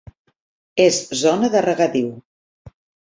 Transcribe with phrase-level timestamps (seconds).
[0.85, 2.09] És zona de regadiu.